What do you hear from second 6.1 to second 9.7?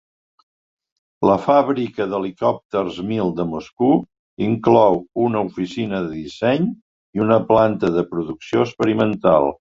disseny i una planta de producció experimental.